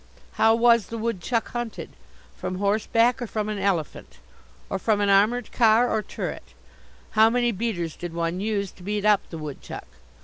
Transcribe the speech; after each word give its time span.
How 0.31 0.55
was 0.55 0.87
the 0.87 0.97
woodchuck 0.97 1.49
hunted? 1.49 1.91
From 2.35 2.55
horseback 2.55 3.21
or 3.21 3.27
from 3.27 3.49
an 3.49 3.59
elephant? 3.59 4.17
Or 4.67 4.79
from 4.79 4.99
an 4.99 5.09
armoured 5.09 5.51
car, 5.51 5.91
or 5.91 6.01
turret? 6.01 6.55
How 7.11 7.29
many 7.29 7.51
beaters 7.51 7.95
did 7.95 8.11
one 8.11 8.39
use 8.39 8.71
to 8.71 8.81
beat 8.81 9.05
up 9.05 9.21
the 9.29 9.37
woodchuck? 9.37 9.85